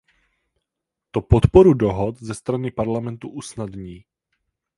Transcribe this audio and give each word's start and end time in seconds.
To 1.11 1.21
podporu 1.21 1.73
dohod 1.73 2.17
ze 2.21 2.33
strany 2.33 2.71
Parlamentu 2.71 3.29
usnadní. 3.29 4.05